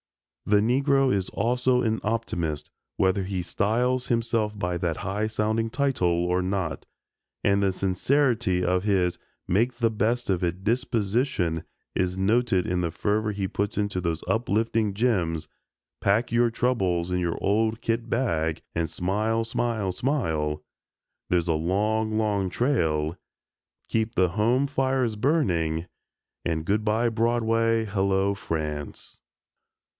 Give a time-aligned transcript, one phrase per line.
[0.47, 6.25] The Negro is also an optimist, whether he styles himself by that high sounding title
[6.25, 6.87] or not,
[7.43, 11.63] and the sincerity of his "make the best of it" disposition
[11.95, 15.47] is noted in the fervor he puts into those uplifting gems,
[16.01, 20.63] "Pack Up Your Troubles in Your Old Kit Bag and Smile, Smile, Smile,"
[21.29, 23.15] "There's a Long, Long Trail,"
[23.87, 25.85] "Keep the Home Fires Burning,"
[26.43, 29.19] and "Good bye Broadway, Hello France."